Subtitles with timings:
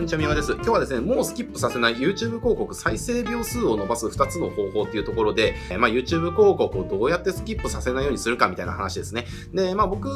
[0.00, 0.52] んにちは、みやです。
[0.54, 9.26] 今日はですね、もうスキップさせない YouTube 広告再生秒数を伸ばす2つの方法っていうところで、まあ、YouTube 広告をどうやってスキップさせないようにするかみたいな話ですね。
[9.52, 10.08] で、まあ僕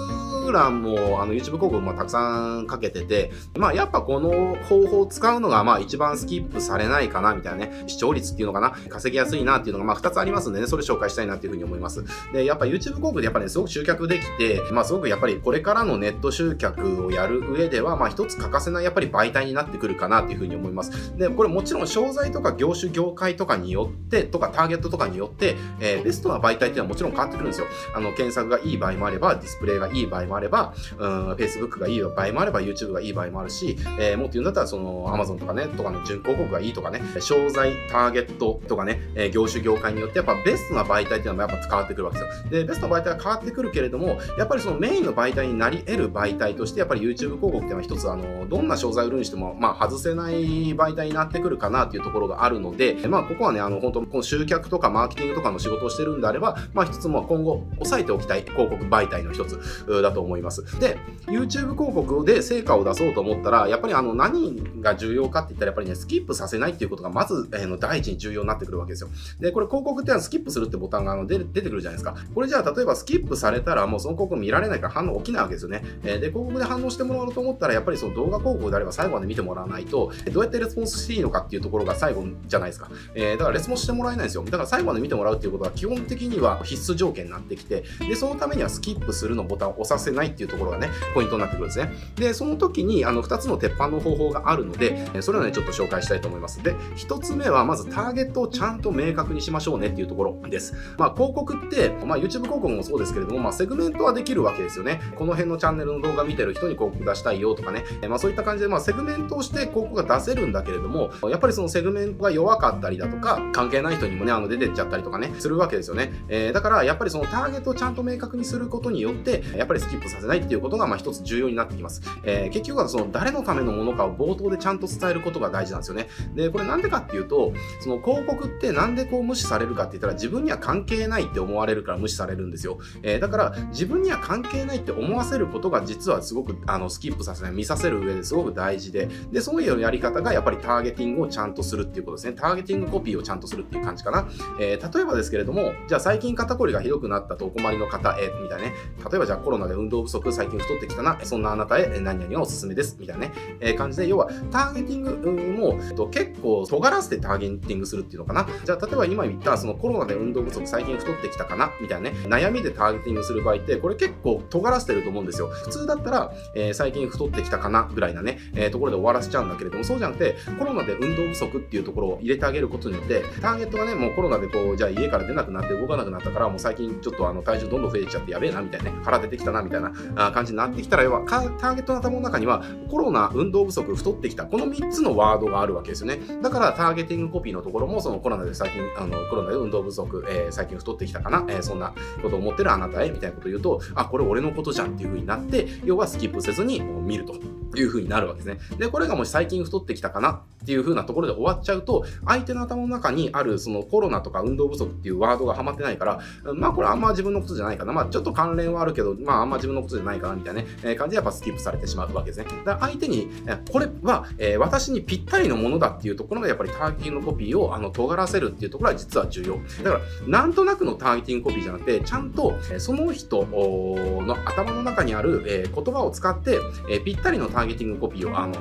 [0.50, 12.02] らもあの YouTube 広告もたくさんかけてて、まあやっぱこの方法を使うのがまあ一番スキップされないかなみたいなね、視聴率っていうのかな、稼ぎやすいなっていうのがまあ2つありますんでね、それ紹介したいなっていうふうに思います。
[12.32, 21.16] で、やっぱ YouTube 広告でやっぱね、すごく集客できて、まあすごくやっぱりこれからのネット集客をやる上では、まあ一つ欠かせないやっぱり媒体になってくるかなっていうふうに思います。
[21.16, 27.66] で、これもちろん商材とか業種業界とかによって、とかターゲットとかによって、えー、ベストな媒体っていうのはもちろん変わってくるんですよ。
[27.94, 42.50] あの、検索がいい場合もあれば、ディスプレイがいい場合もあれば、うん、Facebook がいい場合もあれば、YouTube がいい場合もあるし、えー、もっと言うんだったら、その、Amazon とかね、とかの準広告がいいとかね、商材、ターゲットとかね、えー、業種業界によって、やっぱベストな媒体っていうのもやっぱ変わってくるわけですよ。
[42.50, 59.58] で、ベストな媒体は変わってくるけれども、やっぱりそのメインの媒体になり得る媒体として、やっぱり YouTube 広告っていうのは一つ、あの、どんな商材を売るにしても、まあ、外せない媒体になってくるかなっていうところがあるので、まあ、ここはね、あの、本当この集客とかマーケティングとかの仕事をしてるんであれば、まあ、一つも今後、押さえておきたい広告媒体の一つ
[60.02, 60.78] だと思います。
[60.78, 69.08] で、YouTube 広告で成果を出そうと思ったら、やっぱりあの、何が重要かって言ったら、やっぱりね、スキップさせないっていうことが、まず、え、の第一に重要になってくるわけですよ。
[69.40, 72.14] で、これ広告ってのはスキップするってボタンがあの出てくるじゃないですか。
[72.34, 75.82] これじゃあ、例えばスキップされたら、もうその広告見られないから反応起きないわけですよね。
[76.04, 82.90] え、で、広告で反応してもらおうと思ったら、やっぱりその動画広告であれば最後まで見てもらわないと、どうやってレスポンスしていいのかっていうところが最後じゃないですか。
[83.14, 84.44] えー、だからレスポンスしてもらえないんですよ。
[84.44, 91.92] だから最後まで見てもらうっていうことは基本的には必須条件になってきて、で、そのためにはスキップするのボタンを押させないっていうところがね、ポイントになってくるんですね。
[92.16, 96.62] で、その時に、あの、2つの鉄板の方法があるので、それをね、ちょっと紹介したいと思います。
[96.62, 100.74] で、1つ目は、まずターゲットをちゃんと明確にしましょうねっていうところです。
[100.98, 105.00] まあ、広告って、まあ、YouTube 広告もそうですけれども、まあ、セグメントはできるわけですよね。
[105.16, 116.12] この辺のチャンネルの動画見てる人に広告出したいよとかね、まあ、そういった感じで、まあ、セグメントをして広告が出せるんだけれども、やっぱりそのセグメントが弱かったりだとか、関係ない人にもね、あの、出てっちゃったりとかね、するわけですよね。
[116.28, 122.02] えー、だから、やっぱりそのターゲットをちゃんと明確にすることによって、やっぱりスキップさせないっていうことが、まあ、一つ重要になってきます。
[122.24, 126.08] えー、結局はその誰のためのものかを冒頭でちゃんと伝えることが大事なんですよね。
[126.34, 132.78] で、これなんでかっていうと、その広告ってなんでこう無視されるかって言ったら自分には関係ないって思われるから無視されるんですよ。
[133.02, 142.34] えー、だから自分には関係ないって思わせることが実はすごくあのスキップさせない、見させる上ですごく大事で、で、そういうやり方がやっぱりターゲティングをちゃんとするっていうことですね。
[142.34, 144.28] ターゲティングコピーをちゃんとするっていう感じかな。
[144.60, 148.74] えー、例えばですけれども、じゃあ最近肩こりがひどくなったとお困りの方へ、みたいなね。
[149.10, 158.46] 例えばじゃあコロナで運動不足、最近太ってきたな、そんなあなたへ何々がおすすめです、みたいなね、えー、感じで、要はターゲティングも、えっと、結構尖らせてターゲティングするっていうのかな。
[158.64, 165.48] じゃあ例えば今言ったそのコロナで運動不足、最近太ってきたかな、みたいなね、悩みでターゲティングする場合って、これ結構尖らせてると思うんですよ。
[165.48, 179.92] 普通だったら、えー、最近太ってきたかな、ぐらいなね、え、ところで終わらせちゃうんだけれども、そうじゃなくて、コロナで運動不足っていうところを入れてあげることによって、ターゲットがね、もうコロナでこう、じゃあ家から出なくなって動かなくなったから、もう最近ちょっとあの体重どんどん増えてきちゃってやべえな、みたいなね、腹出てきたな、みたいな
[180.32, 186.18] 感じになってきたら、要はターゲットの頭の中には、コロナ、運動不足、太ってきた、この3つのワードがあるわけですよね。
[186.42, 197.34] だから、ターゲティングコピーのところも、そのコロナで最近、あの、コロナで運動不足、えー、最近太ってきたかな、えー、そんなことを思ってるあなたへ、みたいなことを言うと、あ、これ俺のことじゃんっていう風になって、要はスキップせずに見ると
[197.76, 198.78] いう風になるわけですね。
[198.78, 206.20] で、これがもし最近太ってきたかなっていう風なところで終わっちゃうと、相手の頭の中にあるそのコロナとか運動不足っていうワードがはまってないから、
[206.54, 207.92] まあこれあんま自分のことじゃないかな。
[207.92, 212.46] まあちょっと関連はあるけど、まああんま自分のことじゃないかなみたいなね、え、感じでやっぱスキップされてしまうわけですね。
[212.64, 213.28] だから相手に、
[213.70, 219.58] これは、え、私にぴったりのものだっていうところがやっぱりターゲティングコピーをあの尖らせるっていうところは実は重要。
[219.84, 226.58] だから、なんとなくのターゲティングコピーじゃなくて、ちゃんとその人の頭の中にある、え、言葉を使って、
[226.90, 228.54] え、ぴったりのターゲティングコピーをあの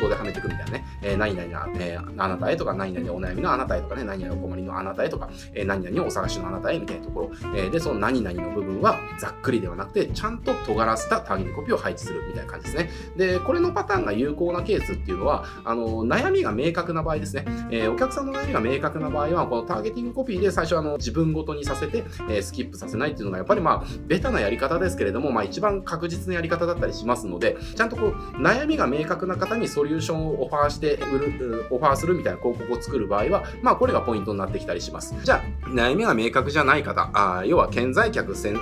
[0.00, 12.90] 頭ではめていくみたいなね、えー、何々な、えー、あなたへとか、何々お悩みのあなたへとかね、何々お困りのあなたへとか、えー、何々をお探しのあなたへみたいなところ、えー、で、その何々の部分はざっくりではなくて、ちゃんと尖らせたターゲティングコピーを配置するみたいな感じですね。
[13.16, 17.44] で、これのパターンが有効なケースっていうのは、あの、悩みが明確な場合ですね。
[17.70, 35.14] えー、お客さんの悩みが明確な場合は、このターゲティングコピーで最初あの自分ごとにさせて、えー、スキップさせないっていうのがやっぱりまあ、ベタなやり方ですけれども、まあ一番確実なやり方だったりしますので、ちゃんとこう、悩みが明確な方にソリューションをオファーして売る、オファーするみたいな広告を作る場合は、まあこれがポイントになってきたりします。
[35.24, 38.56] じゃあ、悩みが明確じゃない方、あ要は潜在客、潜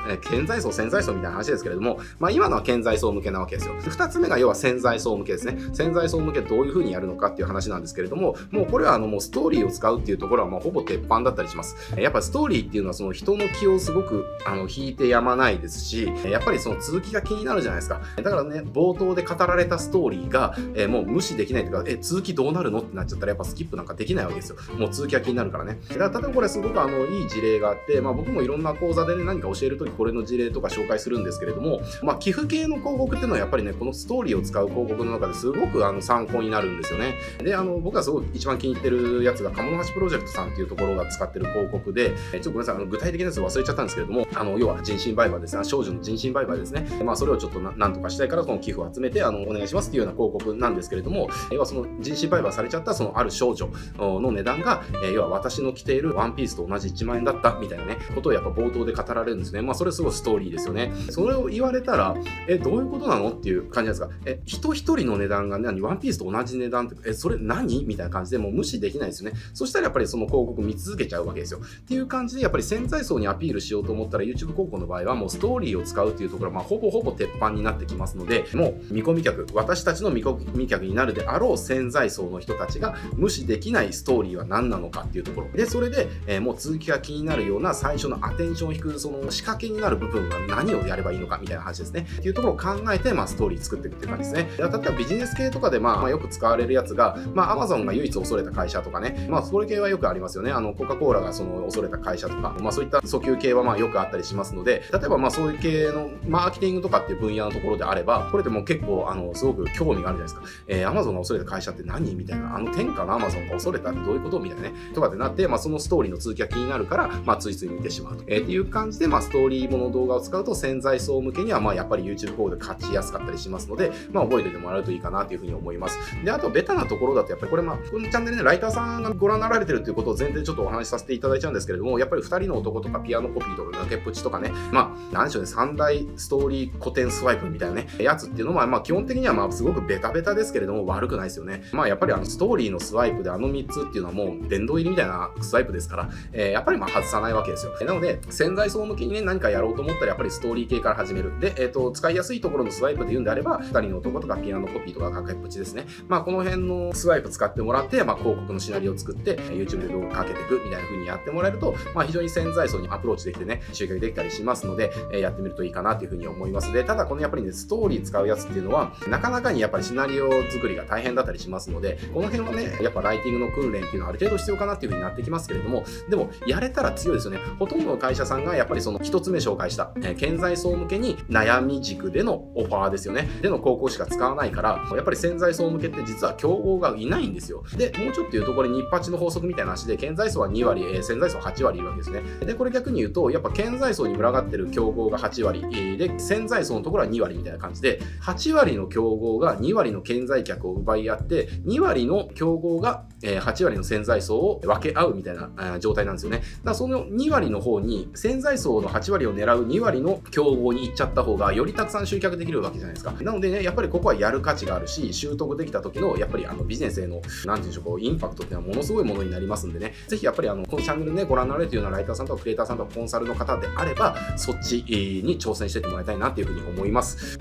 [0.46, 3.74] 在層、潜在層みたいな話ですけれども、まあ今のは潜在層向けなわけですよ。
[3.80, 5.58] 二つ目が要は潜在層向けですね。
[5.74, 11.76] 潜在層向けどういう風にやるのかっていう話なんですけれども、もうこれはあのもうストーリーを使うっていうところはもうほぼ鉄板だったりします。
[11.96, 18.00] やっぱストーリーっていうのはその人の気をすごくあの引いてやまないですし、やっぱりその続きが気になるじゃないですか。
[18.16, 24.56] だからね、冒頭で語られたストーリーが、えー、もう無視できないというか、え、続きどうなるのってなっちゃったらやっぱスキップなんかできないわけですよ。
[24.76, 25.78] もう続きは気になるからね。
[25.88, 37.14] だから例えばこれすごくあの、いい事例があって、まあ僕もいろんな講座でね、何か教えるときこれの事例とか紹介するんですけれども、まあ寄付系の広告っていうのはやっぱりね、このストーリーを使う広告の中ですごくあの参考になるんですよね。
[37.38, 46.86] で、あの、僕はすごく一番気に入ってるやつが、鴨の橋プロジェクトさんっていうところが使ってる広告で、えちょっとごめんなさい、あの具体的なやつ忘れちゃったんですけれども、あの、要は人身売買ですね、少女の人身売買ですね。
[47.04, 59.62] まあそれをちょっとなんとかしたいから、この寄付を集めて、あの、お願いしますっていうような広告なんですけども、れども要はその人身売買されちゃったそのある少女の値段が、要は私の着ているワンピースと同じ1万円だったみたいなね、ことをやっぱ冒頭で語られるんですね。
[59.62, 60.92] まあそれすごいストーリーですよね。
[61.10, 62.14] それを言われたら、
[62.46, 64.10] え、どういうことなのっていう感じなんですか。
[64.26, 67.84] え、人一人の値段が何ワンピースと同じ値段って、え、それ何？
[67.84, 69.36] みたいな感じでもう無視できないですよね。
[69.54, 71.60] そしたらやっぱりその広告見続けちゃうわけですよ。
[71.60, 85.48] っていう感じで、やっぱり潜在層にアピールしようと思ったら YouTube 広告の場合はもうストーリーを使うっていうところは、まあほぼほぼ鉄板になってきますので、もう見込み客、私たちの見込み客になるであろう潜在層の人たちが無視できないストーリーは何なのかっていうところ。
[85.52, 92.06] で、それで、えー、もう続きが気になるような最初のアテンションを引くその仕掛けになる部分は何をやればいいのかみたいな話ですね。
[92.18, 94.50] っていうところを考えて、まあ、ストーリー作っていくっていう感じですね。
[94.58, 100.50] 例えばビジネス系とかで、まあ、まあ、よく使われるやつが、まあ、Amazon が唯一恐れた会社とかね、まあ、それ系はよくありますよね。
[100.50, 110.42] あの、コカ・コーラがその恐れた会社とか、まあ、そういった訴求系はまあよくあったりしますので、例えばまあそういう系のマーケティングとかっていう分野のところであれば、これでも結構、あの、すごく興味があるじゃないですか。
[110.68, 112.14] え、Amazon が恐れた会社って何？
[112.14, 114.40] みたいな、あの天下の Amazon が恐れたってどういうこと？
[114.40, 118.24] みたいなね、とかでなって、まあそのストーリーの続きが気になるから、まあついつい見てしまうと。
[118.26, 125.98] えー、っていう感じで、まあストーリーもの動画を使うと潜在層向けには、まあやっぱり YouTube 広告で勝ちやすかったりしますので、まあ覚えておいてもらうといいかなというふうに思います。
[126.24, 141.62] で、あとベタなところだと、やっぱりこれまあ、このチャンネルね、ライターさんがご覧になられてるということを前提ちょっとお話しさせていただいちゃうんですけれども、やっぱり二人の男とかピアノコピーとか崖っぷちとかね、まあ、なんでしょうね、三大ストーリー古典スワイプみたいなね、やつっていうのは、まあ基本的にはまあすごくベタベタですけれども、悪くないですよね。
[141.72, 147.72] まあやっぱりあのストーリーのスワイプであの3つっていうのはもう殿堂入りみたいなスワイプですから、えー、やっぱりまあ外さないわけですよ。
[147.80, 151.38] なので、潜在層向けにね、何かやろうと思ったらやっぱりストーリー系から始める。
[151.40, 155.86] で、えっ、ー、と、使いやすいところのスワイプで言うんであれば、二人の男とかピアノコピーとか崖っぷちですね。
[156.08, 177.38] まあこの辺のスワイプ使ってもらって、まあ広告のシナリオを作って、YouTube で動画かけていくみたいな風にやってもらえると、まあ非常に潜在層にアプローチできてね、集客できたりしますので、えー、やってみるといいかなという風に思いますで、ただこのやっぱりね、ストーリー使うやつっていうのは、なかなかにやっぱりシナリオ作作りが大変だったりしますので、この辺はね、やっぱライティングの訓練っていうのはある程度必要かなっていう風になってきますけれども、でも、やれたら強いですよね。
[177.58, 183.28] ほとんどの会社さんがやっぱりその一つ目紹介した、えー、潜在層向けに悩み軸でのオファーですよね。
[183.40, 187.62] での広告しか使わないから、やっぱり潜在層向けって実は競合がいないんですよ。
[187.76, 192.22] で、もうちょっと言うとこれ日八の法則みたいな話で、潜在層は2割、えー、潜在層8割いるわけですね。
[192.44, 206.38] で、これ逆に言うと、やっぱ潜在層に群がってる競合が8割、で、潜在層のところは2割みたいな感じで、8割の競合が2割の潜在客を奪い合って、2割の競合が、8割の潜在層を分け合うみたいな、状態なんですよね。
[206.38, 213.12] だからその2割の方に、潜在層の8割を狙う2割の競合に行っちゃった方が、よりたくさん集客できるわけじゃないですか。
[213.20, 227.38] なのでね、やっぱりここはやる価値があるし、習得できた時の、やっぱりあのビジネスへの、なんていうんでしょう、こう、インパクトっていうのはものすごいものになりますんでね、ぜひやっぱりあの、このチャンネルね、ご覧になられているようなライターさんとかクリエイターさんとかコンサルの方であれば、そっちに挑戦してってもらいたいなっていうふうに思います。